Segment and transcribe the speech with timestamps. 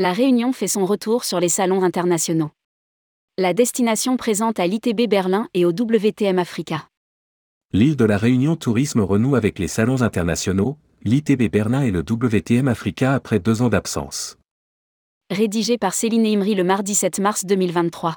[0.00, 2.48] La Réunion fait son retour sur les salons internationaux.
[3.36, 6.88] La destination présente à l'ITB Berlin et au WTM Africa.
[7.74, 12.66] L'île de la Réunion Tourisme renoue avec les salons internationaux, l'ITB Berlin et le WTM
[12.66, 14.38] Africa après deux ans d'absence.
[15.28, 18.16] Rédigé par Céline Imri le mardi 7 mars 2023.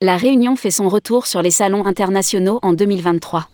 [0.00, 3.48] La Réunion fait son retour sur les salons internationaux en 2023.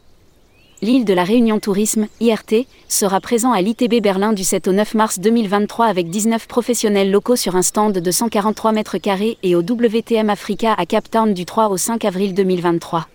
[0.85, 4.93] L'île de la Réunion Tourisme, IRT, sera présent à l'ITB Berlin du 7 au 9
[4.93, 9.61] mars 2023 avec 19 professionnels locaux sur un stand de 143 mètres carrés et au
[9.61, 13.09] WTM Africa à Cape Town du 3 au 5 avril 2023.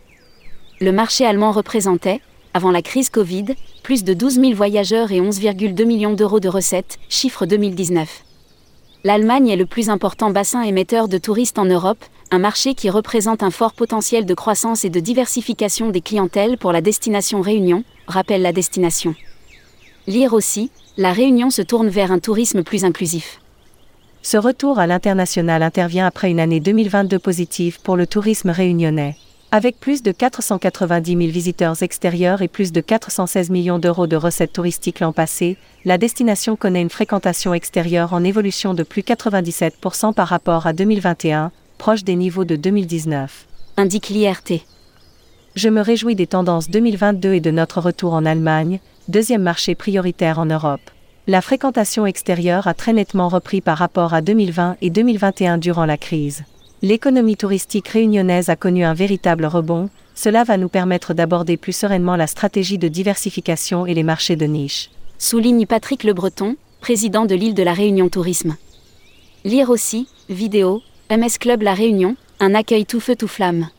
[0.82, 2.22] Le marché allemand représentait,
[2.56, 6.98] avant la crise Covid, plus de 12 000 voyageurs et 11,2 millions d'euros de recettes,
[7.08, 8.24] chiffre 2019.
[9.04, 13.42] L'Allemagne est le plus important bassin émetteur de touristes en Europe, un marché qui représente
[13.42, 18.44] un fort potentiel de croissance et de diversification des clientèles pour la destination Réunion, rappelle
[18.44, 19.16] la destination.
[20.06, 23.40] Lire aussi, la Réunion se tourne vers un tourisme plus inclusif.
[24.22, 29.16] Ce retour à l'international intervient après une année 2022 positive pour le tourisme réunionnais.
[29.52, 34.54] Avec plus de 490 000 visiteurs extérieurs et plus de 416 millions d'euros de recettes
[34.54, 40.28] touristiques l'an passé, la destination connaît une fréquentation extérieure en évolution de plus 97% par
[40.28, 43.48] rapport à 2021, proche des niveaux de 2019.
[43.78, 44.66] Indique l'IRT.
[45.56, 50.40] Je me réjouis des tendances 2022 et de notre retour en Allemagne, deuxième marché prioritaire
[50.40, 50.82] en Europe.
[51.26, 55.98] La fréquentation extérieure a très nettement repris par rapport à 2020 et 2021 durant la
[55.98, 56.44] crise.
[56.82, 62.18] L'économie touristique réunionnaise a connu un véritable rebond, cela va nous permettre d'aborder plus sereinement
[62.18, 64.90] la stratégie de diversification et les marchés de niche.
[65.18, 68.58] Souligne Patrick Le Breton, président de l'île de la Réunion Tourisme.
[69.46, 70.82] Lire aussi, vidéo,
[71.12, 73.70] MS Club La Réunion, un accueil tout feu tout flamme.